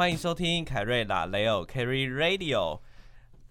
[0.00, 2.80] 欢迎收听凯瑞拉雷欧 Carry Radio。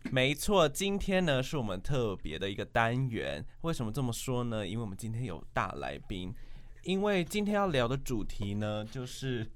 [0.06, 3.46] 没错，今天呢是我们特别的一个单元。
[3.62, 4.68] 为什么这么说呢？
[4.68, 6.34] 因为我们今天有大来宾。
[6.82, 9.48] 因为今天要聊的主题呢，就是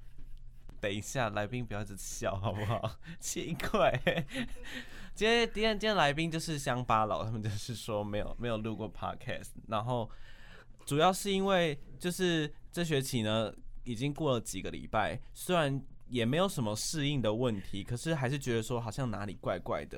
[0.80, 3.00] 等一下来宾不要一直笑好不好？
[3.20, 4.00] 奇怪。
[5.16, 10.08] 今天今天今天来宾就是乡巴佬，他们就是说没有没有录过 Podcast，然后
[10.86, 13.52] 主要是因为就是这学期呢
[13.84, 19.98] 已经过了几个礼拜，虽然也没有什么适应的问题，可是还是觉得说好像哪里怪怪的。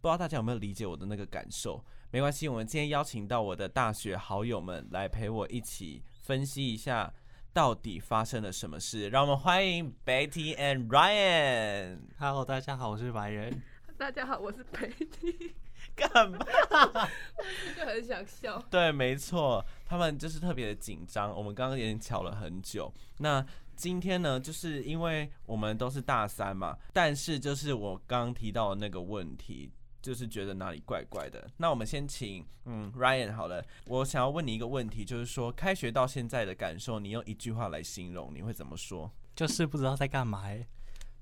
[0.00, 1.84] 不知道大家有没有理解我的那个感受？
[2.10, 7.12] 没关系，我们今天邀请到我的大学好友们来陪我一起分析一下
[7.52, 9.10] 到底发生了什么事。
[9.10, 11.98] 让我们欢迎 Betty and Ryan。
[12.18, 13.60] Hello，大家好，我是白人。
[13.98, 15.52] 大家好，我是 Betty，
[15.94, 16.38] 干嘛？
[17.76, 18.58] 就很想笑。
[18.70, 21.30] 对，没错，他们就是特别的紧张。
[21.36, 22.90] 我们刚刚已经巧了很久。
[23.18, 23.44] 那
[23.76, 31.48] 今天呢，就是因为我们都是大三嘛，但是就是我刚刚提到的那个问题，就是觉得哪里怪怪的。
[31.58, 39.10] 那我们先请嗯 Ryan 好了，我想要问你一个问题，就是说开学到现在的感受，你用一句话来形容，你会怎么说？
[39.34, 40.66] 就是不知道在干嘛欸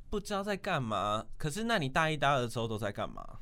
[0.08, 1.26] 不知道在干嘛。
[1.36, 3.40] 可是那你大一、大二的时候都在干嘛？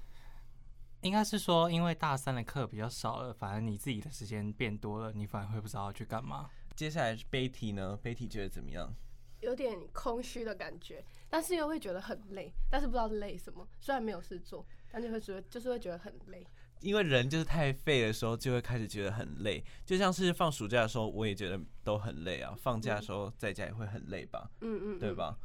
[1.02, 6.48] 应该是说，因为大三的课比较少了，反而你自己的时间变多了，你反而会不知道要去干嘛。
[6.74, 8.92] 接下来是 Betty 呢？Betty 觉得怎么样？
[9.40, 13.66] 有点空虚的感觉，但是又会觉得很累，但是不知道累什么。
[13.80, 16.46] 虽然没有事做，但就会觉得就是会觉得很累。
[16.80, 19.64] 因为人就是太废的时候，就会开始觉得很累。
[19.84, 22.54] 就像是放暑假的时候，我也觉得都很累啊。
[22.60, 25.12] 放假的时候在家也会很累吧，嗯嗯，对？
[25.12, 25.36] 吧？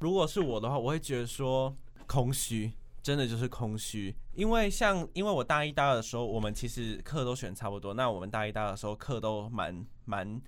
[0.00, 1.76] 如果是我的话，我会觉得说
[2.06, 4.14] 空虚，真的就是空虚。
[4.34, 7.94] 因为像因为我大一、大二的时候，我们其实课都选差不多。
[7.94, 10.40] 那我们大一、大二的时候课都蛮蛮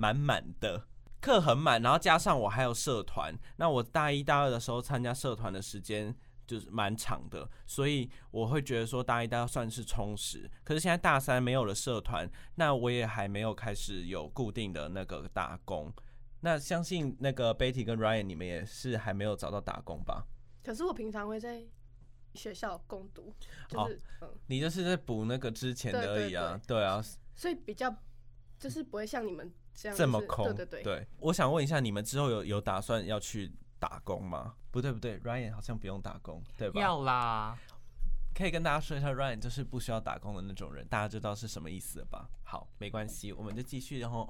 [0.00, 0.86] 满满的，
[1.20, 3.38] 课很满，然后加上我还有社团。
[3.56, 6.16] 那我大一、大二的时候参加社团的时间
[6.46, 10.50] 就是蛮长的，所以我会觉得说大一、大二算是充实。
[10.64, 15.92] 可是现在大三没有了社团，那我也还没有开始有固定的那个打工。
[16.40, 20.24] 那相信那个 Betty 跟 Ryan 你们也是还没有找到打工吧？
[20.64, 21.62] 可是我平常会在
[22.34, 23.34] 学校攻读，
[23.74, 27.02] 哦就是、嗯，你就是在补那个之前的而已啊，对啊，
[27.34, 27.94] 所以比较
[28.58, 31.06] 就是不会像你们这么空，对对对。
[31.18, 34.54] 我想问一下，你们之后有有打算要去打工吗？
[34.70, 36.80] 不对不对，Ryan 好像不用打工，对吧？
[36.80, 37.58] 要啦，
[38.34, 42.28] 可以跟大家说一下，Ryan 就是不需要打工的那种人，大家知道是什么意思了吧？
[42.44, 44.28] 好，没关系，我们就继续，然后。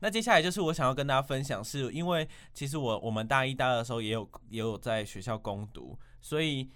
[0.00, 6.70] 那接下来就是我想要跟大家分享，是因为其实我我们大一、大二的时候也有也有在学校攻读，所以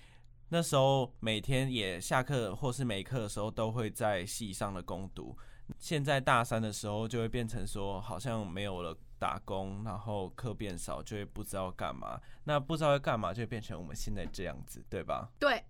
[0.48, 5.38] 那时候每天也下课或是没课的时候都会在系上的攻读。
[5.78, 12.20] 现在大三的时候就会变成说好像没有了打工，然后课变少，就会不知道干嘛。
[12.44, 15.28] 那不知道要干嘛，就会变成我们现在这样子，对吧？
[15.38, 15.64] 对，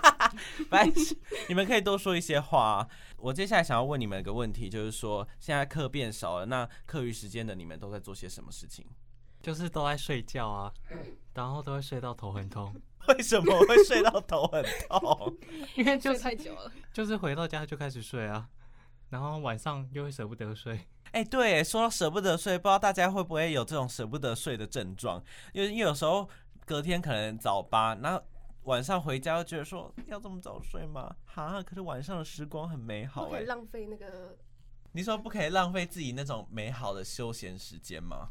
[0.70, 1.16] 白痴，
[1.48, 2.88] 你们可以多说一些话啊、
[3.18, 8.86] 我接下来想要问你们一个问题，就是说现在课变少了，那课余时间的你们都在做些什么事情？
[9.42, 10.72] 就是都在睡觉啊，
[11.34, 12.74] 然后都会睡到头很痛，
[13.08, 15.36] 为什么会睡到头很痛？
[15.76, 16.72] 因为就是太久了。
[16.92, 18.48] 就是回到家就开始睡啊，
[19.10, 20.80] 然后晚上又会舍不得睡。
[21.12, 25.22] 哎、对，说到舍不得睡，不知道大家会不会有这种舍不得睡的症状？
[25.52, 26.28] 因为因为有时候
[26.66, 28.22] 隔天可能早八，然后
[28.64, 31.14] 晚上回家又觉得说要这么早睡吗？
[31.24, 34.36] 哈，可是晚上的时光很美好哎、不可以浪费那个，
[34.92, 38.30] 你说不可以浪费自己那种美好的休闲时间吗？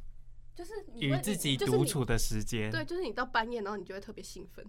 [0.53, 4.65] 就是与自己独处的时间，对，就是你到半夜，然后你就会特别兴奋，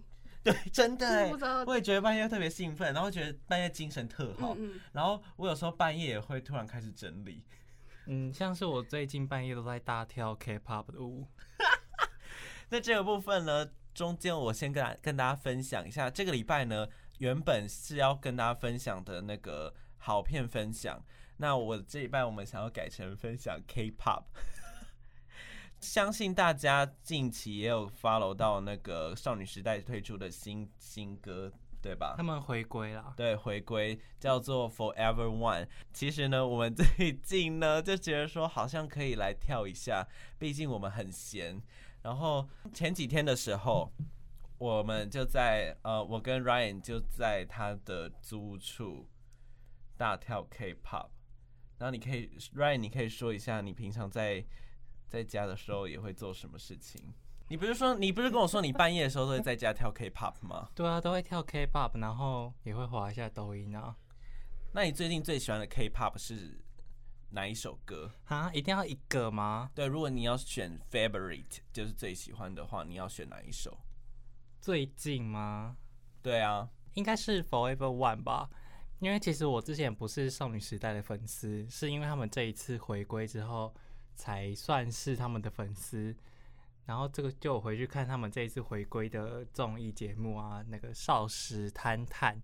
[0.51, 7.43] 对，真的我也觉得半夜特别兴奋，然后觉得半夜精神特好，嗯嗯，然后我有时候半夜也会突然开始整理。
[8.07, 11.27] 嗯，像是我最近半夜都在大跳 K-pop 的舞，
[12.69, 16.87] 那这个部分呢，中间我先跟大跟大家分享一下，这个礼拜呢，
[17.17, 21.03] 原本是要跟大家分享的那个好片分享，
[21.35, 24.23] 那我这礼拜我们想要改成分享 K-pop。
[25.79, 31.51] 相信大家近期也有 follow 到那个少女时代推出的新新歌，
[31.81, 32.15] 对吧？
[32.17, 33.13] 他们回归了。
[33.15, 35.67] 对，回归叫做 Forever One。
[35.93, 40.07] 其实呢，我们最近呢就觉得说，好像可以来跳一下，
[40.39, 41.61] 毕竟我们很闲。
[42.01, 43.91] 然后前几天的时候，
[44.57, 49.07] 我们就在呃，我跟 Ryan 就在他的租屋处
[49.95, 51.09] 大跳 K-pop。
[51.77, 54.43] 然后你可以，Ryan，你可以说一下你平常在
[55.07, 57.01] 在家的时候也会做什么事情？
[57.49, 60.69] 你不是说你不是跟我说你半夜的时候都会在家跳 K-pop 吗？
[60.75, 63.95] 对啊，都会跳 K-pop，然后也会滑一下抖音啊。
[64.73, 66.59] 那你最近最喜欢的 K-pop 是
[67.29, 68.11] 哪一首歌？
[68.25, 69.71] 啊，一定要一个吗？
[69.73, 73.77] 对，如果你要选 favorite，就是最喜欢的话，你要选哪一首？
[74.59, 75.77] 最近吗？
[76.21, 78.49] 对啊，应该是 Forever One 吧。
[78.99, 83.73] 因为其实我之前不是少女时代的粉丝，是因为他们这一次回归之后，
[84.17, 86.13] 才算是他们的粉丝。
[86.85, 92.41] 然后这个就回去看他们这一次回归的综艺节目啊，那个少时探探，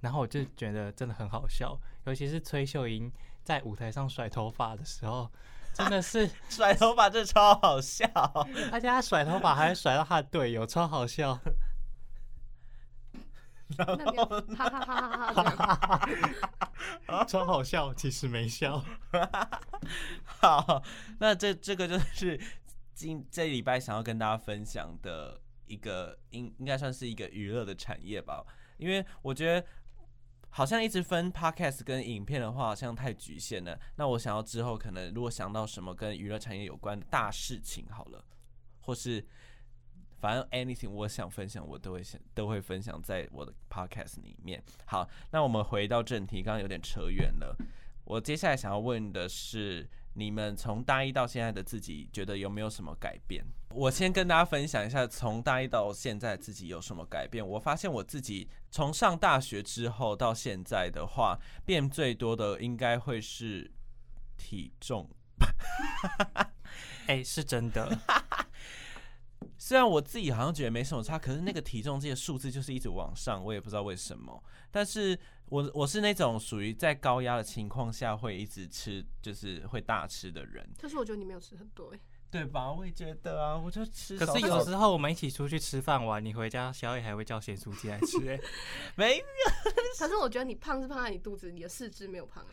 [0.00, 3.10] 然后我就觉得真的很好笑，尤其是崔秀英
[3.44, 5.30] 在舞台上甩头发的时候，
[5.72, 8.04] 真的是 甩头发这超好笑。
[8.72, 11.40] 而且他甩头发还会甩到他的队友，超好笑。
[13.78, 16.08] 那你要哈哈哈哈哈
[17.28, 18.84] 超好笑，其实没笑。
[20.24, 20.82] 好，
[21.18, 22.40] 那这这个就是
[22.94, 28.44] 今这礼拜想要跟大家分享的一个应应该算是一个娱乐的产业吧，
[28.76, 29.66] 因为我觉得
[30.50, 33.78] 好像一直分 podcast 跟影片的话，好像太局限了。
[33.96, 38.24] 那我想要之后可能如果想到什么跟娱乐产业有关的大事情，好了，
[38.80, 39.26] 或是。
[40.24, 44.64] 反正 anything 我想分享，我都会想都会分享在我的 podcast 里面。
[44.86, 47.54] 好，那我们回到正题，刚刚有点扯远了。
[48.06, 53.44] 我接下来想要问的是，你们从大一到现在的自己，觉得有没有什么改变？
[53.68, 57.46] 我先跟大家分享一下，从大一到现在自己有什么改变。
[57.46, 63.70] 我发现我自己从上大学之后到现在的话，变最多的应该会是
[64.38, 65.06] 体重。
[67.08, 67.98] 哎，是真的。
[69.56, 74.42] 虽然我自己好像觉得没什么差，可是那个体重这些数字就是一直往上，我也不知道为什么。
[74.70, 80.68] 但是我我是那种属于在高压的情况下会一直吃，就是会大吃的人。
[80.78, 82.72] 可是我觉得你没有吃很多哎，对吧？
[82.72, 84.18] 我也觉得啊，我就吃。
[84.18, 88.40] 可是有时候我们一起出去吃饭玩，你回家小野还会叫咸酥鸡来吃哎，
[88.96, 89.24] 没有。
[89.98, 92.44] 可是我觉得你胖是胖在你肚子，你的四肢没有胖。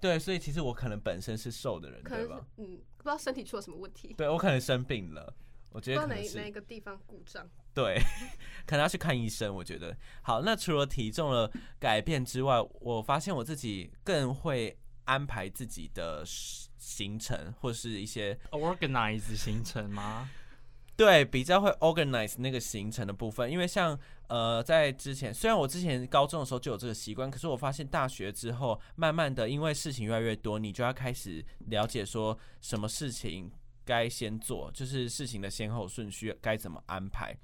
[0.00, 2.44] 对，所以其实我可能本身是瘦的人，对吧？
[2.56, 4.14] 嗯，不知道身体出了什么问题。
[4.16, 5.32] 对我可能生病了。
[5.70, 7.48] 我觉得哪哪一个地方故障？
[7.74, 8.00] 对，
[8.66, 9.54] 可能要去看医生。
[9.54, 10.40] 我觉得好。
[10.42, 20.28] 那除了体重的改变之外，我发现我自己更会安排自己的行程，或是一些 organize 行程吗？
[20.96, 23.48] 对，比较会 organize 那个行程的部分。
[23.48, 33.52] 因为像呃，在之前，虽然我之前高中的时候就有这个习惯，可是我发现大学之后，慢慢的，因为事情越来越多，你就要开始了解说什么事情。
[33.88, 37.34] 该先做就是事情的先后顺序该怎么安排，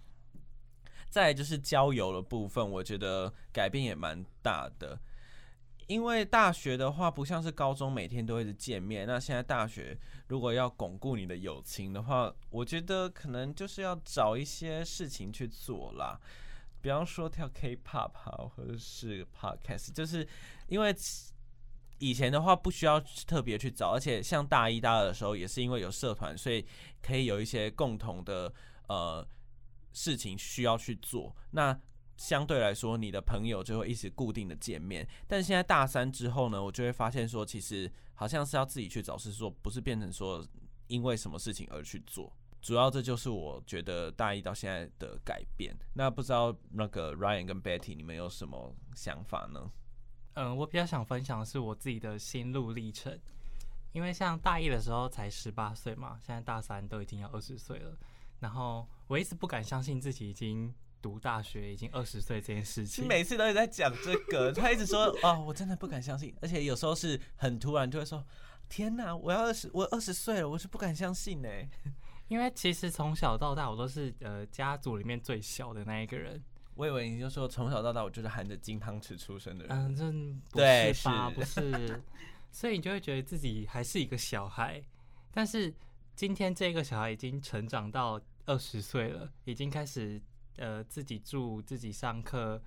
[1.08, 5.00] 再就是交友的部分，我觉得改变也蛮大的。
[5.86, 9.98] 因为大学的话不像是高中每天都会见面，那现在大学
[10.28, 16.20] 如果要巩固你的友情的话，我觉得可能就是要找一些事情去做啦，
[16.82, 20.28] 比方说跳 K-pop 好，或者是 podcast，就是
[20.68, 20.94] 因为。
[22.04, 26.62] 以前的话不需要特别去找，而且像大一、大二的时候，也是因为有社团，所以
[27.00, 28.52] 可以有一些共同的
[28.88, 29.26] 呃
[29.94, 31.34] 事情需要去做。
[31.52, 31.74] 那
[32.18, 35.08] 相对来说，你的朋友就会一直固定的见面。
[35.26, 40.46] 但现在大三之后呢，我就会发现说，其实好像是要自己去找，是说不是变成说
[40.88, 42.30] 因为什么事情而去做。
[42.60, 45.74] 主要这就是我觉得大一到现在的改变。
[45.94, 49.70] 那不知道那个 Ryan 跟 Betty 你们有什么想法呢？
[50.34, 53.18] 嗯，我比较想分享的是我自己的心路历程，
[53.92, 57.96] 因为像大一的时候才十八岁嘛，现在大三都已经要二十岁了，
[58.40, 63.06] 然后我一直不敢相信自己已经读大学已经二十岁这件事情。
[63.06, 68.24] 每次都在讲这个， 他一直说哦，我真的不敢相信，而且有时候是很突然就会说，
[68.68, 71.48] 天哪，我要二十，我二十岁了，我是不敢相信呢。
[72.26, 76.42] 因为其实从小到大我都是呃家族里面最小的那一个人。
[76.76, 81.30] 我以为你就说从小到大我就是含着金汤匙出生的人，嗯，这不是吧？
[81.30, 82.02] 不是，
[82.50, 84.82] 所以你就会觉得自己还是一个小孩。
[85.30, 85.72] 但是
[86.16, 90.20] 今天这个小孩已经成长到二十岁了，已经开始
[90.56, 92.60] 呃自己住、自己上课，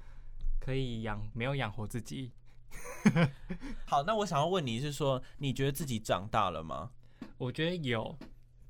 [0.60, 2.32] 可以养没有养活自己。
[3.86, 6.92] 好，那我想要问你是说，你觉得自己长大了吗？
[7.38, 8.18] 我觉得有，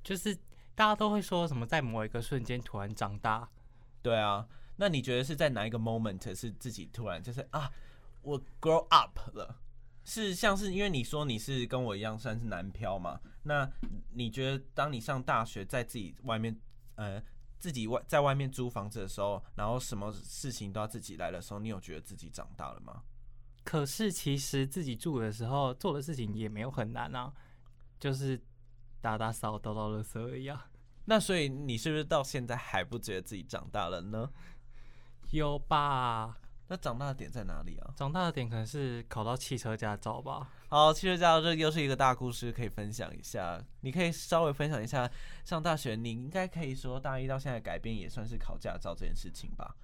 [0.04, 0.36] 就是
[0.74, 3.48] 大家都会说什么在某一个瞬间突然长大。
[4.02, 4.48] 对啊。
[4.78, 7.70] 那你觉得是在哪一个 moment 是自己突然就是啊，
[8.22, 9.60] 我 grow up 了？
[10.06, 13.20] 是像是因为你说你是跟我一样算是南漂嘛？
[13.44, 13.70] 那
[14.14, 16.58] 你觉得当你上大学在自己外面
[16.96, 17.22] 呃
[17.60, 23.04] 自己外在外面租房子的时候，然后什么事情都要自己来的时候，你有觉得自己长大了吗？
[23.64, 27.34] 可是其实自己住的时候做的事情也没有很难啊，
[28.00, 28.42] 就是
[29.02, 30.70] 打打扫、倒倒垃圾而已啊。
[31.04, 34.30] 那所以你是不是到现在还不觉得自己长大了呢？
[35.32, 36.38] 有吧？
[36.70, 37.94] 那长大的点在哪里啊？
[37.96, 40.50] 长大的点可能是考到汽车驾照吧。
[40.68, 43.58] 好，汽车驾照这又是一个大故事，可以分享一下。
[43.82, 45.10] 你可以稍微分享一下
[45.46, 49.76] 上大学，你应该可以说大一到现在改变也算是考驾照这件事情吧？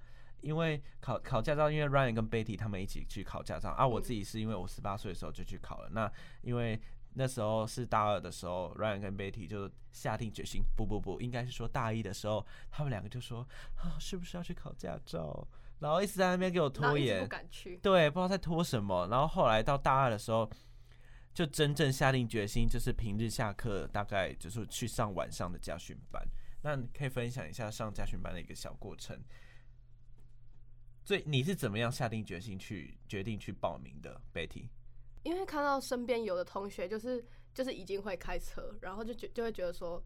[0.42, 5.88] 因为考考驾照，因为 Ryan 跟 Betty 他们一起去考驾照啊，我自己是因为我十八岁的时候就去考了。
[5.90, 6.10] 那
[6.42, 6.78] 因为
[7.14, 15.46] 那时候是大二的时候，Ryan 跟 Betty 就下定决心，不不不，应该是说大一的时候，他们两个就说啊，是不是要去考驾照？
[15.78, 17.76] 然后一直在那边给我拖延不，敢去。
[17.78, 19.06] 对，不知道在拖什么。
[19.08, 20.50] 然后后来到大二的时候，
[21.32, 26.22] 就真正下定决心，就是平日下课大概就是去上晚上的家训班。
[26.62, 29.20] 那你可以分享一下上家训班的一个小过程。
[31.04, 34.68] 所以你是怎么样下定决心去决定去报名的，Betty？
[35.24, 40.00] 因为看到身边有的同学就是就是已经会开车，然后就觉就会觉得说，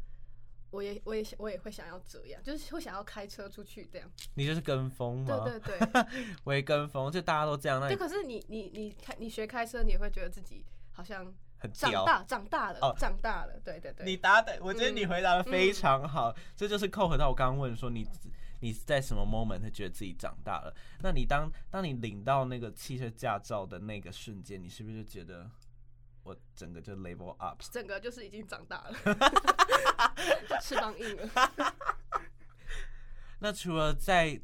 [0.70, 4.10] 我也我也想我也会想要这样，就是会想要开车出去这样。
[4.34, 5.44] 你就是跟风吗？
[5.44, 6.04] 对对对，
[6.44, 11.24] 我也跟风，就大家都这样，那就可是你你你开你学开车，你也会觉得自己好像
[11.58, 11.72] 很。
[11.72, 14.06] 长大长大了，哦长大了，对对对。
[14.06, 18.06] 你答的，我觉得你嗯回答的非常好，这就是扣合到我刚刚问说你
[18.60, 20.74] 你在什么 moment 会觉得自己长大了？
[21.00, 25.50] 那你当当你领到那个汽车驾照的那个瞬间，你是不是就觉得
[26.22, 27.62] 我整个就 level up？
[27.70, 28.94] 整个就是已经长大了，
[30.60, 31.30] 翅膀硬了。
[33.40, 34.40] 那除了在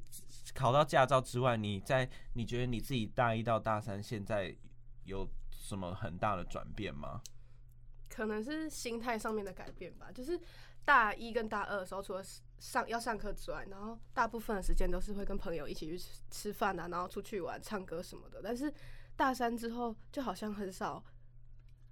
[0.55, 4.57] 考到驾照之外，你在你觉得你自己大一到大三现在
[5.03, 7.21] 有什么很大的转变吗？
[8.09, 10.13] 可能是心态上面的改变吧。
[10.13, 10.41] 就是
[10.85, 12.23] 大一跟大二的时候，除了
[12.59, 18.41] 上要上课之外，然后大部分的时间都是会跟朋友一起去吃吃饭啊，然后出去玩、唱歌什么的。
[18.43, 18.73] 但是
[19.17, 21.05] 大三之后，就好像很少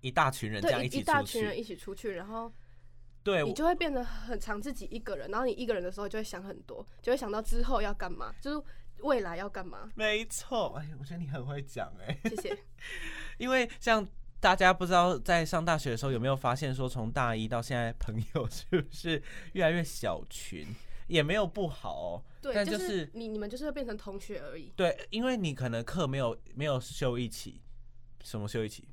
[0.00, 2.52] 一大群人这样对一大群人一起出去，然后
[3.23, 5.31] 对，你就会变得很常自己一个人。
[5.31, 8.66] 然后你一个人的时候，就会想很多，就会想到之后要干嘛，就是
[8.99, 9.90] 未来要干嘛。
[9.95, 10.76] 没错。
[10.76, 12.59] 哎，我觉得你很会讲哎、谢谢。
[13.38, 14.07] 因为像
[14.42, 19.22] 大家不知道在上大学的时候有没有发现说，从大一到现在，朋友 是不是
[19.52, 20.66] 越来越小群？
[21.06, 24.72] 也没有不好哦，对，但就是是你你们就是会变成同学而已。
[24.75, 27.61] 对，因为你可能课没有没有修一起，
[28.25, 28.88] 什么修一起？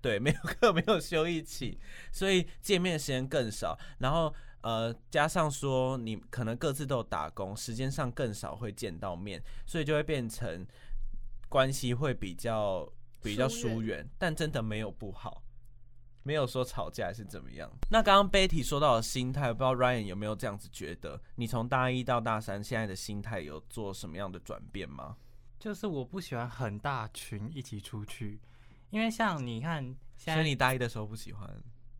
[0.00, 1.80] 对，没有课没有修一起，
[2.12, 3.76] 所以见面时间更少。
[3.98, 10.64] 然后呃，加上说你可能各自都有打工，时间上更少会见到面，所以就会变成
[11.48, 12.88] 关系会比较
[13.26, 14.08] 比较疏远。
[14.18, 15.42] 但真的没有不好，
[16.22, 17.70] 没有说吵架还是怎么样。
[17.90, 21.20] 那刚刚 Betty 说到的心态，不知道 Ryan 有没有这样子觉得？
[21.34, 25.16] 你从大一到大三，现在的心态有做什么样的转变吗？
[25.58, 28.38] 就是我不喜欢很大群一起出去，
[28.90, 29.82] 因为像你看
[30.16, 31.48] 现在所以你大一的时候不喜欢，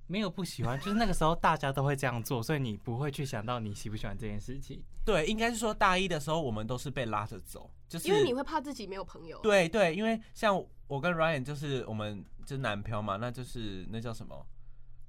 [0.07, 4.83] 没有不喜欢， 就是那个时候大家都会这样做，所以你不会去想到你喜不喜欢这件事情。
[5.05, 9.41] 对，应该是说大一的时候我们都是被拉着走，就是因为你会怕自己没有朋友。
[9.41, 10.57] 对对，因为像
[10.89, 14.47] 我跟 Ryan 就是我们就是南漂嘛，那就是那叫什么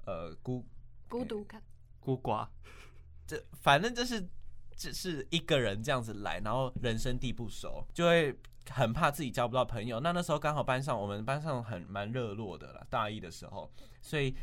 [0.05, 0.65] 呃孤
[1.07, 1.61] 孤独感。
[1.99, 2.47] 孤寡，
[3.25, 4.25] 这反正就是
[4.75, 8.33] 只是一个人这样子来，然后人生地不熟，就会
[8.69, 9.99] 很怕自己交不到朋友。
[9.99, 13.69] 那那时候刚好班上我们班上很蛮热络的啦，大一的时候，
[14.01, 14.33] 所以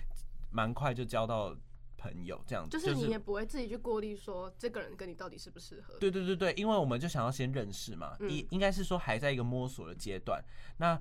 [0.54, 1.54] 蛮快就交到
[1.98, 5.94] 朋友这样子，就是你也不会自己去过滤说这个人跟你到底适不适合。
[5.98, 10.40] 对对对对，因为我们就想要先认识嘛，嗯应、应该是说还在一个摸索的阶段。
[10.76, 10.98] 那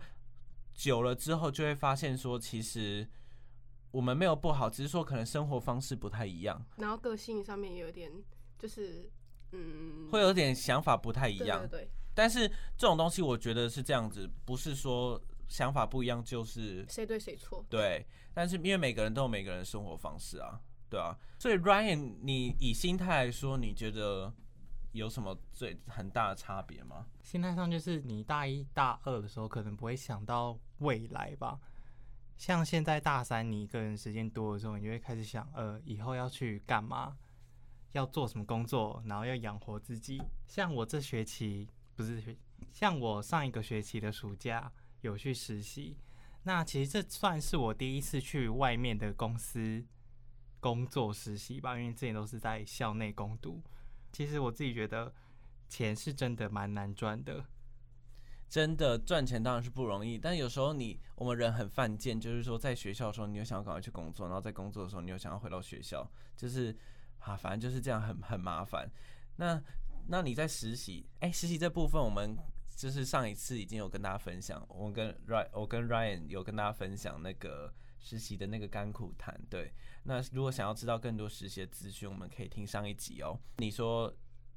[0.73, 3.07] 久了之后，就会发现说，其实
[3.91, 8.11] 我们没有不好，只是说可能生活方式不太一样，然后个性上面也有点
[8.57, 9.07] 就是
[9.51, 11.59] 嗯，会有点想法不太一样。
[11.59, 15.21] 对对对，但是这种东西，我觉得是这样子，不是说
[15.53, 17.63] 想法不一样就是谁对谁错。
[17.69, 18.03] 对。
[18.33, 21.15] 但是因为每个人都有每个人的生活方式啊，对啊。
[21.37, 24.33] 所以 Ryan，你以心态来说，你觉得
[24.93, 27.05] 有什么最很大的差别吗？
[27.21, 31.59] 心态上就是你大一大二的时候可能不会想到未来吧，
[32.35, 37.15] 像现在大三你一个人时间多的时候，你就会开始想，呃，以后要去干嘛，
[37.91, 40.19] 要做什么工作，然后要养活自己。
[40.47, 42.35] 像我这学期不是学，
[42.71, 44.71] 像我上一个学期的暑假
[45.03, 45.95] 有去实习，
[46.43, 49.85] 那其实这算是我第一次去外面的公司
[50.59, 53.61] 工作实习吧，因为之前都是在校内攻读。
[54.11, 55.13] 其实我自己觉得
[55.67, 57.45] 钱是真的蛮难赚的，
[58.47, 66.75] 真的赚钱当然是不容易，但有时候你我们人很犯贱，就是说在学校的时候你又想要赶快去工作，然后在工作的时候你又想要回到学校，就是
[67.19, 68.89] 啊，反正就是这样很很麻烦。
[69.35, 69.61] 那
[70.07, 72.37] 那你在实习，哎、实习这部分我们
[72.75, 79.39] 就是上一次已经有跟大家分享，我跟 Ryan 我跟 Ryan 有跟大家分享那个实习的那个甘苦谈。
[79.49, 83.39] 对，那如果想要知道更多实习的资讯，我们可以听上一集哦。
[83.57, 84.13] 你说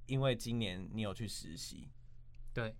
[0.06, 1.88] 因为今年你有去实习，
[2.52, 2.74] 对，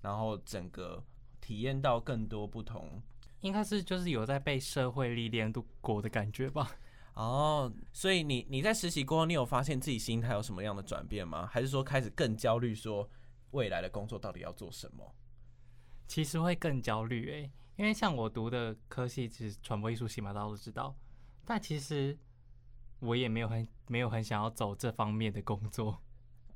[0.00, 1.04] 然后整个
[1.40, 3.02] 体验到更多不同。
[3.40, 6.70] 应该是就是有在被社会历练度过的感觉吧。
[7.14, 11.44] 哦，所以你你在实习过后，你有发现自己心态有什么样的转变吗？
[11.46, 13.08] 还是说开始更焦虑，说
[13.52, 15.14] 未来的工作到底要做什么？
[16.06, 20.94] 其实会更焦虑诶、因为像我读的科系其实传播艺术系嘛，大家都知道，
[21.46, 22.18] 但其实
[23.00, 26.02] 我也没有很没有很想要走这方面的工作。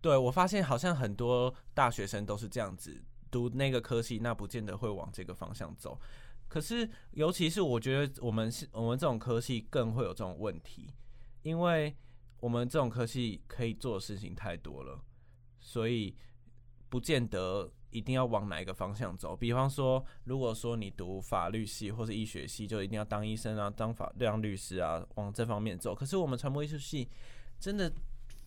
[0.02, 5.98] 对我发现好像很多大学生都是这样子读那个科系，那不见得会往这个方向走。
[6.48, 10.92] 可是，尤其是我觉得我们是我们这种科系更会有这种问题，
[11.42, 11.96] 因为
[12.38, 15.02] 我们这种科系可以做的事情太多了，
[15.58, 16.14] 所以
[16.88, 19.36] 不见得一定要往哪一个方向走。
[19.36, 25.94] 比方说，如果说你读法律系或是医学系，就一定要当医生啊、当法当律师啊，往这方面走。
[25.94, 27.08] 可是我们传播艺术系
[27.58, 27.92] 真的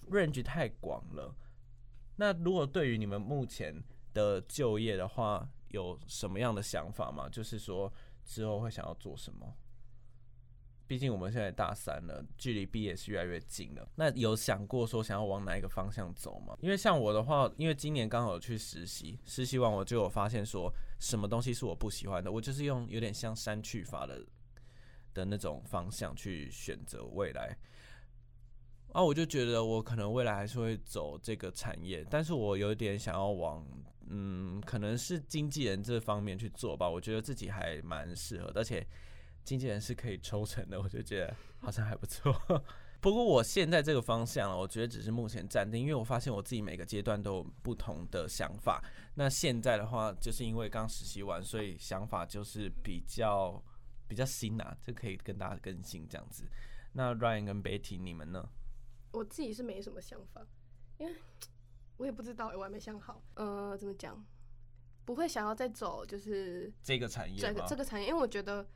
[0.09, 1.35] range 太广了。
[2.17, 7.29] 那如果对于你们目前的就业的话，有什么样的想法吗？
[7.29, 7.91] 就是说
[8.25, 9.55] 之后会想要做什么？
[10.89, 13.87] 毕竟我们现在大三了，距离毕业是越来越近了。
[13.93, 16.57] 那有想过说想要往哪一个方向走吗？
[16.61, 24.25] 因为像我的话，因为今年刚好有去实习，实习完我就有发现说什么东西是我不喜欢的，我就是用有点像删去法的
[25.13, 27.55] 的那种方向去选择未来。
[28.91, 33.63] 啊，我就觉得我可能未来还是会走这个产业，但是我有点想要往，
[34.07, 36.89] 嗯，可能是经纪人这方面去做吧。
[36.89, 38.83] 我觉得自己还蛮适合，而且
[39.43, 42.33] 经纪人是可以抽成的， 我就觉得好像还不错。
[43.01, 48.83] 不过我现在这个方向，我觉得只是目前暂定，因为我发现我自己每个阶段都有不同的想法。
[49.15, 53.63] 那现在的话，就是因为刚实习完，所以想法就是比较
[54.07, 56.43] 比较新啊，就可以跟大家更新这样子。
[56.91, 58.49] 那 Ryan 跟 Betty 你们呢？
[59.11, 60.45] 我自己是没什么想法，
[60.97, 61.15] 因为
[61.95, 63.23] 我也不知道，我还没想好。
[63.35, 64.21] 呃，怎么讲？
[65.05, 68.67] 不会想要再走就是这个产业这个这个产业，因为我觉得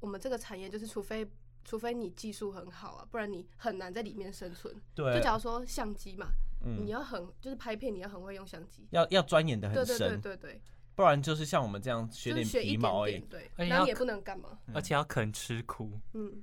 [0.00, 1.26] 我们这个产业就是，除非
[1.64, 4.74] 除非你技术很好啊，不然你很难在里面生存。
[4.94, 6.28] 对，就假如说相机嘛，
[6.64, 8.86] 嗯你要很就是拍片，你要很会用相机。
[8.90, 10.62] 要要钻研的对对很深，对对对，
[10.94, 13.30] 不然就是像我们这样学点皮毛而已点点，。
[13.30, 14.58] 对，而且要然后也不能干嘛。
[14.66, 16.42] 嗯而且要肯吃苦，嗯，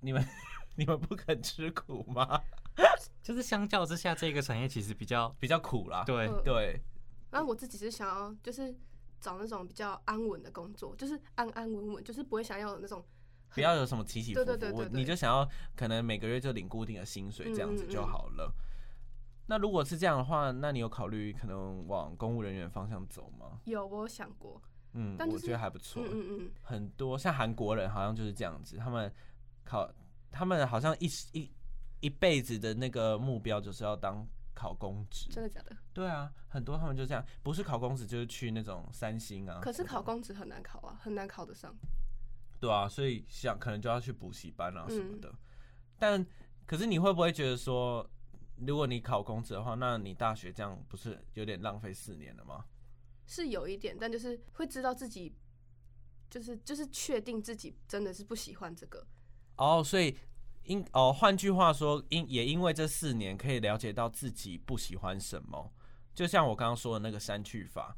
[0.00, 0.24] 你们
[0.76, 2.40] 你们不肯吃苦吗？
[3.22, 6.04] 就是相较之下，这个产业其实比较比较苦啦。
[6.04, 6.26] 对。
[6.28, 6.80] 嗯对，
[7.30, 8.74] 然后我自己是想要就是
[9.20, 13.04] 找那种比较安稳的工作，就是安安稳稳，就是不会想要有那种
[13.54, 18.52] 不要有什么起起伏伏，你就想要可能每个月就领固定的薪水这样子就好了。
[19.46, 23.60] 那如果是这样的话，那你有考虑可能往公务人员方向走吗？
[23.64, 24.60] 有我有想过，
[24.92, 26.02] 嗯，但就是我觉得还不错。
[26.04, 29.10] 嗯嗯嗯，很多像韩国人好像就是这样子，他们
[29.64, 29.90] 考，
[30.30, 31.50] 他们好像一一
[32.00, 34.26] 一辈子的那个目标就是要当
[34.58, 35.30] 考公职。
[35.30, 35.76] 真的假的？
[35.92, 39.60] 对啊，很多他们就这样，不是考公职就是去那种三星啊。
[39.62, 41.72] 可是考公职很难考啊，很难考得上。
[42.58, 45.32] 对啊，所以想可能就要去补习班啊什么嗯的。
[45.96, 46.26] 但
[46.66, 48.04] 可是你会不会觉得说，
[48.56, 52.64] 如果你考公职的话，那你大学这样不是有点浪费四年了吗？
[53.26, 55.36] 是有一点，但就是会知道自己，
[56.28, 59.06] 就是就是确定自己真的是不喜欢这个。
[59.56, 60.16] 哦，所以
[60.68, 65.72] 因哦，换句话说，因也因为这四年可以了解到自己不喜欢什么，
[66.14, 67.96] 就像我刚刚说的那个删去法，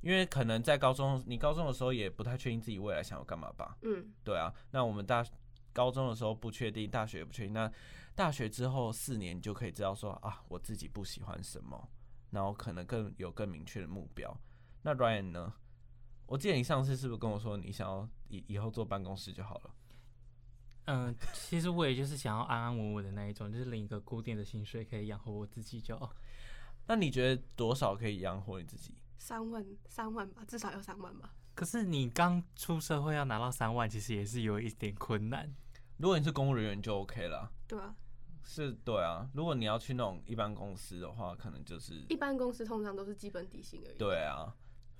[0.00, 3.76] 因为可能在高中，你高中的时候也不太确定自己未来想要干嘛吧？
[3.82, 5.24] 嗯，对啊，那我们大
[5.72, 7.70] 高中的时候不确定，大学也不确定，那
[8.14, 11.88] 大学之后四年你就可以知道说啊，我自己不喜欢什么，
[12.30, 14.34] 然后可能更有更明确的目标。
[14.82, 15.52] 那 Ryan 呢？
[16.26, 19.70] 我记得你上次是不是跟我说你想要以以后坐办公室就好了？
[20.86, 26.12] 嗯，其实我也就是想要安安稳稳的那一种，就是领一个固定的薪水，可以养活我自己就好。
[26.88, 28.94] 那你觉得多少可以养活你自己？
[29.18, 31.32] 三万三万吧，至少要三万吧。
[31.54, 35.48] 可是你刚出社会要拿到三万，其实也是有一点困难。
[35.98, 37.52] 如果你是公务人员就 OK 了。
[37.68, 37.94] 对啊，
[38.42, 39.30] 是，对啊。
[39.32, 43.98] 如果你要去那种一般公司的话，可能就是一般公司通常都是基本底薪而已。。
[43.98, 44.52] 对啊，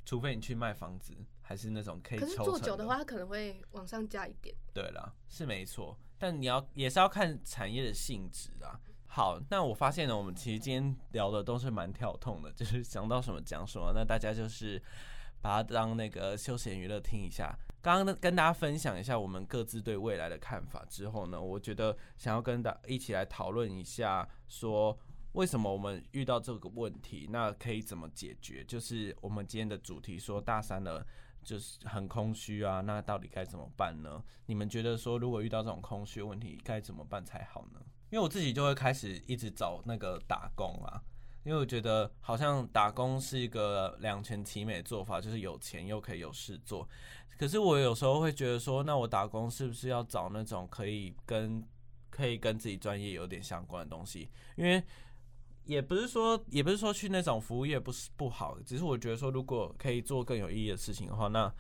[0.05, 1.13] 除非你去卖房子，
[1.53, 4.57] 还是那种可以可是做久的话，它可能会往上加一点。
[4.73, 8.81] 对了，是没错，但你要也是要看产业的性质啊。
[9.05, 13.93] 好，那我发现呢，我们其实今天聊的都是蛮跳痛的，就是想到什么讲什么。
[13.95, 14.83] 那大家就是
[15.43, 17.55] 把它当那个休闲娱乐听一下。
[17.83, 24.99] 刚刚呢跟大家分享一下我们各自对未来的看法之后呢，我觉得想要跟大一起来讨论一下，说
[25.33, 28.65] 为什么我们遇到这个问题，那可以怎么解决？
[28.65, 31.07] 就是我们今天的主题说大三了。
[31.43, 34.23] 就是很空虚啊，那到底该怎么办呢？
[34.47, 37.81] 你们觉得说，如果遇到这种空虚问题，该怎么办才好呢？
[38.11, 41.03] 因为我自己就会开始一直找那个打工啊，
[41.45, 46.89] 因为我觉得好像打工是一个两全其美的做法，就是有钱又可以有事做。
[47.39, 51.67] 可是我有时候会觉得说，那我打工是不是要找那种可以跟
[52.11, 54.31] 可以跟自己专业有点相关的东西？
[54.57, 54.83] 因为
[55.65, 61.53] 也不是说也不是说去那种服务业不是不好，只是我觉得说，如果可以做更有意义的事情的话，那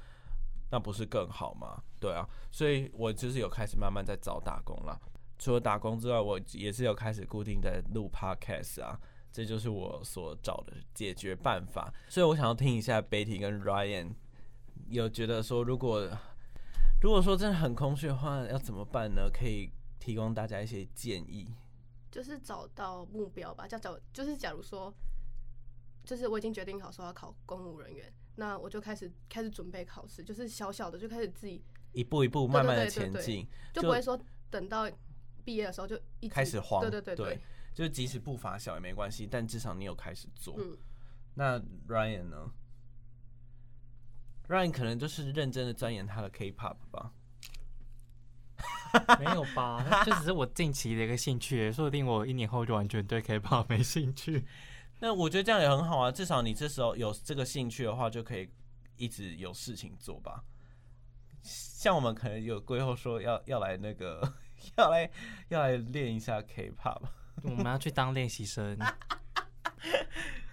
[0.71, 1.83] 那不是更好吗？
[2.01, 5.01] 对啊，所以我就是有开始慢慢在找打工了。
[5.39, 8.99] 除了打工之外，我也是有开始固定在录 podcast 啊。
[9.35, 14.13] 这就是我所找的解决办法，所以我想要听一下 Betty 跟 Ryan
[14.91, 16.07] 有觉得说，如果
[17.01, 19.31] 如果说真的很空虚的话，要怎么办呢？
[19.33, 21.49] 可以提供大家一些建议。
[22.13, 24.95] 就是找到目标吧，叫找就是假如说，
[26.05, 34.17] 就是我已经决定好说要考公务人员，那我就开始开始准备考试，就是小小的就开始自己一步一步慢慢的前进，就不会说
[34.51, 34.89] 等到
[35.45, 36.83] 毕业的时候就一开始慌。
[36.83, 37.41] 对对对对。
[37.75, 40.55] 就即使步伐小也没关系，但至少你有开始做。
[41.33, 42.53] 那 Ryan 呢
[44.47, 47.15] ？Ryan 可能就是认真的钻研他的 K-pop 吧？
[49.19, 50.03] 没有吧？
[50.05, 54.45] 这只是我近期的一个兴趣，说不定我一年后就完全对 K-pop 没兴趣。
[55.01, 58.49] 那我觉得这样也很好啊，至少你这时候有这个兴趣的话，就可以
[58.97, 60.45] 一直有事情做吧。
[61.43, 64.35] 像我们可能有规划说要要来那个
[64.79, 65.11] 要来
[65.49, 67.03] 要来练一下 K-pop。
[67.43, 68.79] 我们要去当练习生，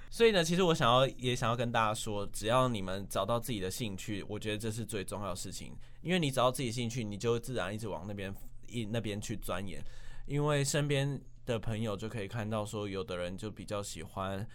[0.10, 5.78] 所以呢，其实我想要也想要跟大家说，只要你们找到自己的兴趣，我觉得这是最重要的事情。
[6.02, 8.34] 因为你找到自己兴趣，你就自然一直往那边
[8.68, 9.84] 一那边去钻研。
[10.26, 14.48] 因为身边的朋友就可以看到，说有的人就比较喜欢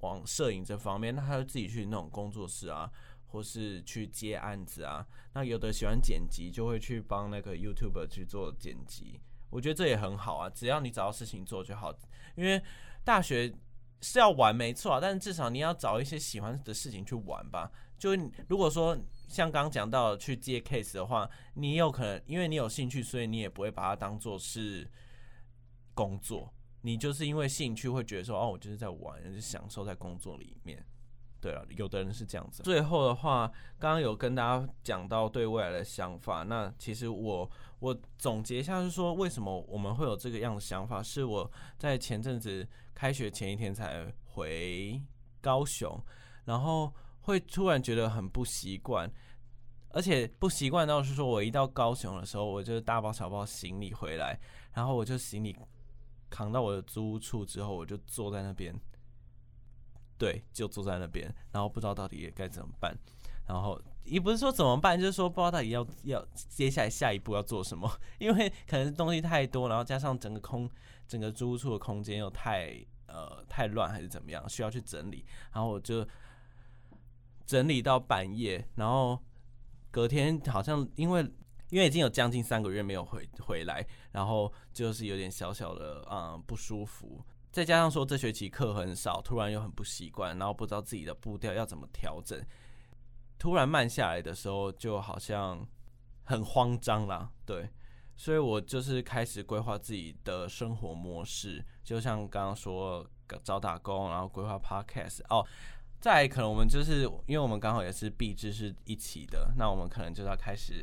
[0.00, 2.90] 往摄影这方面，那他就自己去那种工作室啊，
[3.26, 5.06] 或是去接案子啊。
[5.34, 9.20] 那有的喜欢剪辑，就会去帮那个 YouTube 去做剪辑。
[9.50, 11.94] 我觉得这也很好啊，只要你找到事情做就好。
[12.34, 12.62] 因为
[13.04, 13.52] 大学
[14.02, 17.70] 是要玩没错啊，但是至少你要找一些喜欢的事情去玩吧。
[17.96, 18.10] 就
[18.48, 18.94] 如果说
[19.28, 24.86] 像刚刚讲到去接 case 的话，你有可能因为你有兴趣，所以你也不会把它当做是
[25.94, 26.52] 工作。
[26.80, 30.84] 你就是因为兴趣会觉得说，哦，我就是在玩，就是享受在工作里面。
[31.40, 32.62] 对啊，有的人是这样子。
[32.64, 37.48] 最后的话，刚刚有跟大家讲到对未来的想法，那其实我。
[37.82, 41.02] 我总结一下，是说为什么我们会有这个样的想法？
[41.02, 42.64] 是我在前阵子
[42.94, 45.02] 开学前一天才回
[45.40, 46.00] 高雄，
[46.44, 49.10] 然后会突然觉得很不习惯，
[49.88, 54.38] 而且不习惯到是说我一到高雄的时候，我就大包小包行李回来，
[54.72, 55.52] 然后我就行李
[56.30, 58.72] 扛到我的租屋处之后，我就坐在那边，
[60.16, 62.96] 对，就坐在那边，然后不知道到底该怎么办，
[63.44, 63.76] 然后。
[64.04, 70.68] 也不是说怎么办，就是说不知道到底要要接下来下一步要做什么， 因为可能东西太多，然后加上整个空
[71.06, 72.74] 整个租屋处的空间又太
[73.06, 76.06] 呃太乱还是怎么样，需要去整理，然后我就
[77.46, 79.18] 整理到半夜，然后
[79.90, 81.20] 隔天好像因为
[81.70, 92.42] 因为已经有将近三个月没有回回来，然后就是有点小小的嗯不舒服，再加上说这学期课很少，突然又很不习惯，然后不知道自己的步调要怎么调整。
[93.42, 95.66] 突然慢下来的时候，就好像
[96.22, 97.68] 很慌张啦，对，
[98.14, 103.04] 所以我就是开始规划自己的生活模式，就像刚刚说
[103.42, 105.44] 找打工，然后规划 podcast 哦。
[106.00, 110.80] 再可能我们就是因为我们刚好也是币制是一起的，那我们可能就要开始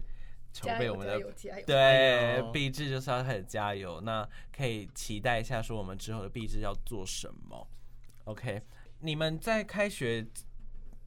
[0.52, 1.18] 筹备我们的
[1.66, 4.02] 对币制就是要开始加油。
[4.02, 7.66] 那可以期待一下，说我们之后的币制要做什么
[8.26, 8.62] ？OK，
[9.00, 10.28] 你们在开学。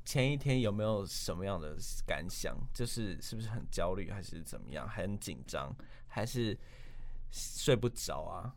[0.04, 2.56] 前一天有没有什么样的感想？
[2.74, 4.88] 就是是不是很焦虑，还是怎么样？
[4.88, 5.74] 很紧张，
[6.08, 6.58] 还是
[7.30, 8.54] 睡不着啊？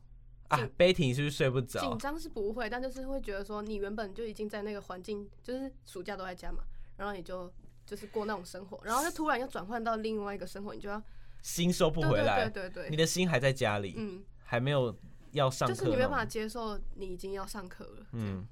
[0.47, 1.79] 啊，Betty 是不是睡不着？
[1.81, 6.63] 紧张是不会，但就是会觉得说，你原本就已经在那个环境，就是暑假都在家嘛，
[6.97, 7.51] 然后你就
[7.85, 11.01] 就是过那种生活，然后就突然又转换到另外一个生活，你就要
[11.41, 14.95] 心收不回来，对对对，你的心还在家里，嗯，还没有
[15.31, 18.47] 要上课，就是你没办法接受你已经要上课了，嗯。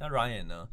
[0.00, 0.68] 那 Ryan 呢？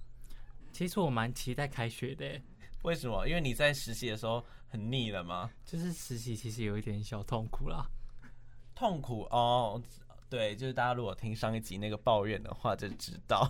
[0.76, 2.42] 其实我蛮期待开学的，
[2.82, 3.26] 为什么？
[3.26, 5.50] 因为你在实习的时候很腻了吗？
[5.64, 7.88] 就是实习其实有一点小痛苦啦。
[8.76, 9.82] 痛苦哦，
[10.30, 13.50] 对，就是大家如果听上一集那个抱怨的话就知道。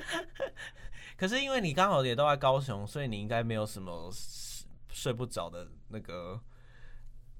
[1.16, 4.12] 可是因为你刚好也都在高雄，所以你应该没有什么
[4.92, 6.38] 睡不着的那个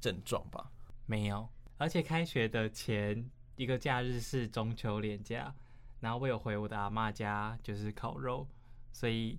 [0.00, 0.72] 症状吧？
[1.04, 5.54] 没有，而且开学的前一个假日是中秋连假，
[6.00, 8.48] 然后我有回我的阿妈家，就是烤肉。
[8.92, 9.38] 所以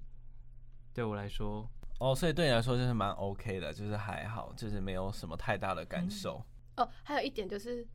[0.94, 6.44] 对我来说，哦，所以对你来说就是蛮 OK 的，就是还好，就是没有什么太大的感受。
[6.78, 7.86] 哦，还有一点就是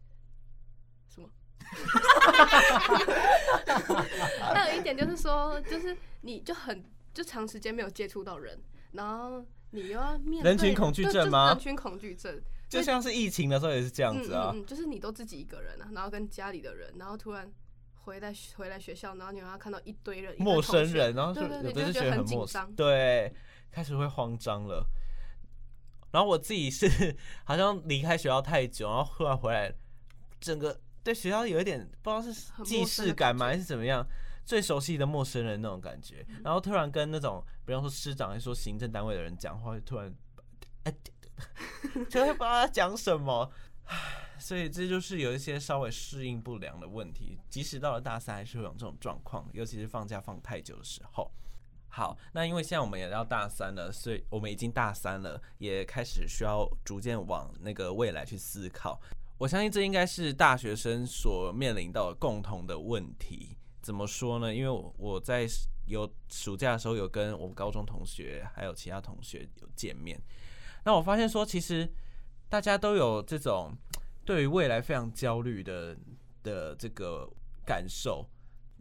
[1.08, 1.28] 什么？
[4.52, 8.56] 还有一点就是说，就是你就很就长时间没有接触到人，
[8.92, 14.52] 然后你又要面对人群恐惧症吗人群恐惧症就像是疫情的时候也是这样嗯子啊。
[14.54, 17.50] 嗯嗯，就是你都自己一个人啊，然后跟家里的人，然后突然
[18.06, 23.34] 回来回来学校，然后你要看到一堆人，陌生人，然后对对对有的是就觉得很紧张生，对，
[23.72, 24.88] 开始会慌张了。
[26.12, 27.14] 然后我自己是
[27.44, 29.74] 好像离开学校太久，然后忽然回来，
[30.40, 32.32] 整个对学校有一点不知道是
[32.64, 34.06] 既视感吗，还是怎么样，
[34.44, 36.24] 最熟悉的陌生人那种感觉。
[36.28, 40.14] 嗯然后突然跟那种，比方说师长还是说行政单位的人讲话，突然，
[40.84, 40.94] 哎，
[42.08, 43.50] 就会不知道他讲什么。
[43.86, 43.96] 唉
[44.38, 51.30] 所以这就是有一些稍微适应不良的问题，即使到了大三还是会有这种状况，尤其是放假放太久的时候。
[51.88, 59.00] 好，那因为现在我们也要大三了，所以我们已经大三了，也开始需要逐渐往那个未来去思考。
[59.38, 63.56] 我相信这应该是大学生所面临到的共同的问题。
[63.80, 64.54] 怎么说呢？
[64.54, 65.46] 因为我我在
[65.86, 70.20] 有暑假的时候有跟我们高中同学还有其他同学有见面，
[70.84, 71.90] 那我发现说，其实
[72.48, 73.72] 大家都有这种
[74.24, 75.96] 对于未来非常焦虑的
[76.42, 77.28] 的这个
[77.64, 78.24] 感受，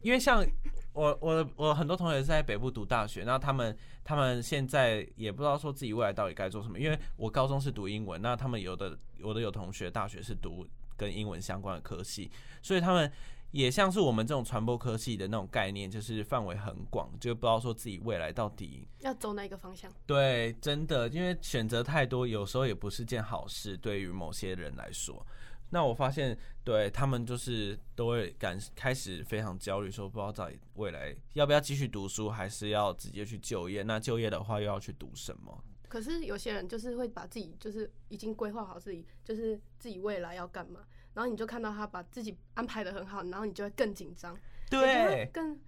[0.02, 0.46] 因为像
[0.94, 13.12] 我我我很多同学是在北部读大学，那他们他们现在也不知道说自己未来到底该做什么，因为我高中是读英文，那他们有的我的有同学大学是读跟英文相关的科系，所以他们
[13.56, 19.90] 也像是我们这种传播科系的那种概念，就是范围很广，就不知道说自己未来到底要走哪一个方向？
[20.06, 25.26] 对，真的，因为选择太多，有时候也不是件好事，对于某些人来说。
[25.70, 33.84] 那我发现，对他们就是都会感开始非常焦虑，说不知道到底未来要不要继续读书，还是要直接去就业。
[33.84, 35.64] 那就业的话，又要去读什么？
[35.88, 40.82] 可是有些人就是会把自己就是已经规划好自己就是自己未来要干嘛，
[41.16, 44.38] 然后你就看到他把自己安排的很好，然后你就会更紧张，
[44.70, 45.60] 对，更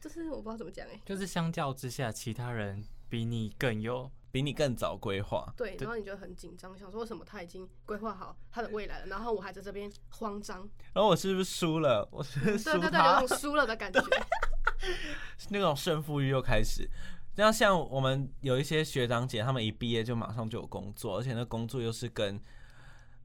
[0.00, 5.52] 就是我不知道怎么讲哎、就是相较之下，其他人比你更有比你更早规划。
[5.56, 10.58] 对，然后你就很紧张，想说为什么他已经规划好他的未来了，然后我还在这边慌张，
[10.92, 12.08] 然后我是不是输了？
[12.12, 14.00] 我是不是输对对对，他有种输了的感觉。
[15.50, 16.88] 那种胜负欲又开始。
[17.34, 22.40] 这样像我们有一些学长姐，他们一毕业就马上就有工作，而且那工作又是跟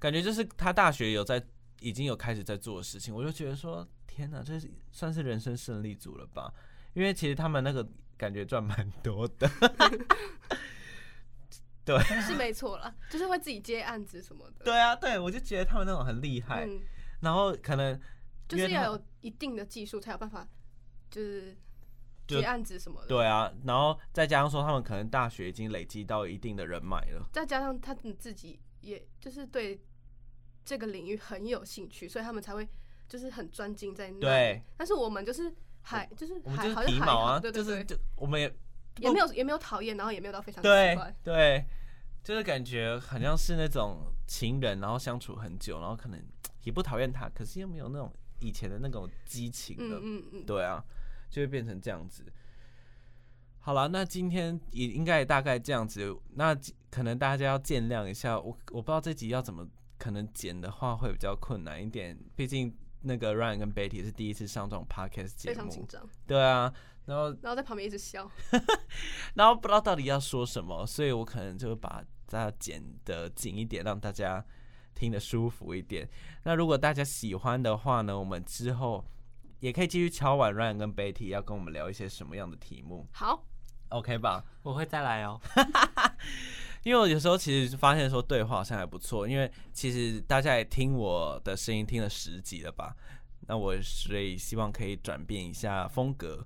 [0.03, 1.41] 感觉就是他大学有在
[1.79, 6.53] 已经有开始在做的事情，我就觉得说天哪，这是算是人生胜利组了吧？
[6.93, 7.87] 因为其实他们那个
[8.17, 9.49] 感觉赚蛮多的
[11.85, 14.65] 对，是没错啦，就是会自己接案子什么的。
[14.65, 16.81] 对啊，对我就觉得他们那种很厉害，嗯，
[17.21, 17.97] 然后可能
[18.45, 20.45] 就是要有一定的技术才有办法，
[21.09, 21.55] 就是
[22.27, 23.07] 接案子什么的。
[23.07, 27.25] 对啊，然后再加上说他们可能大学已经累积到一定的人脉了。
[27.31, 29.81] 再加上他们自己也就是对
[30.65, 32.67] 这个领域很有兴趣，所以他们才会
[33.07, 34.19] 就是很专精在那。
[34.19, 38.53] 对，但是我们就是还就是我们就是还好像还好，皮毛啊，对对对，就是就我们也
[38.99, 41.15] 也没有也没有讨厌，然后也没有到非常奇对怪。
[41.23, 41.65] 对，
[42.23, 46.21] 就是感觉好像是那种情人，然后相处很久，然后可能
[46.63, 49.99] 也不讨厌他，可是又没有那种以前的那种激情了。
[50.01, 50.83] 嗯嗯嗯，对啊，
[51.29, 52.25] 就会变成这样子。
[53.59, 56.13] 好了，那今天也应该也大概这样子。
[56.35, 56.53] 那
[56.91, 59.65] 可能大家要见谅一下，我我不知道这集要怎么
[60.03, 66.73] 可能剪的话会比较困难一点，毕竟那个 Ryan 跟 Betty 是第一次上这种 podcast 节目，非常紧张，对啊，
[67.05, 68.29] 然后然后在旁边一直笑。
[69.35, 74.45] 然后不知道到底要说什么，所以我可能就会把它剪的紧一点，让大家
[74.93, 76.09] 听得舒服一点。
[76.43, 79.05] 那如果大家喜欢的话呢，我们之后
[79.59, 83.45] 也可以继续敲碗 Ryan 跟 Betty 要跟我们聊一些什么样的题目好
[83.87, 84.43] ，，OK 吧？
[84.63, 85.39] 我会再来哦。
[86.83, 92.95] 因为我有时候其实发现说对话好像还不错，因为其实大家也听我的声音听了十集了吧？
[93.47, 96.45] 那我所以希望可以转变一下风格。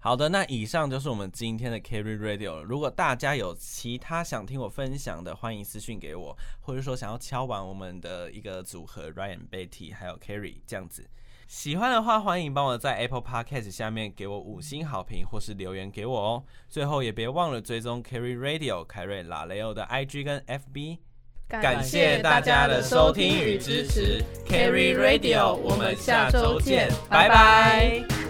[0.00, 2.62] 好的，那以上就是我们今天的 Carry Radio。
[2.62, 11.08] 如果大家有其他想听我分享的，欢迎私讯给我，或者说想要敲完我们的一个组合 Ryan、Betty 还有 Carry 这样子。
[11.48, 16.44] 喜欢的话，欢迎帮我在 Apple Podcast 下面给我五星好评，或是留言给我哦。
[16.68, 20.98] 最后也别忘了追踪 Carry Radio 凯瑞拉雷欧的 IG 跟 FB。
[21.48, 28.27] 感谢大家的收听与支持，Carry Radio，我们下周见，拜拜。